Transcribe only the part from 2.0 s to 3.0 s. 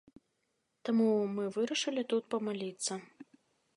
тут памаліцца.